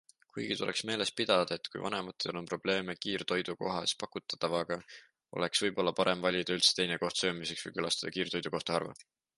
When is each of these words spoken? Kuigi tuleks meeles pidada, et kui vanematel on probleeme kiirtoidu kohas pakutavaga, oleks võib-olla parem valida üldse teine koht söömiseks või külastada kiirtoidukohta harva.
Kuigi 0.35 0.55
tuleks 0.59 0.79
meeles 0.89 1.11
pidada, 1.19 1.57
et 1.61 1.69
kui 1.73 1.83
vanematel 1.83 2.39
on 2.41 2.47
probleeme 2.53 2.95
kiirtoidu 3.05 3.55
kohas 3.61 3.95
pakutavaga, 4.05 4.79
oleks 5.41 5.63
võib-olla 5.67 5.97
parem 6.03 6.27
valida 6.29 6.59
üldse 6.59 6.77
teine 6.81 7.01
koht 7.05 7.25
söömiseks 7.25 7.69
või 7.69 7.77
külastada 7.79 8.17
kiirtoidukohta 8.19 8.79
harva. 8.81 9.03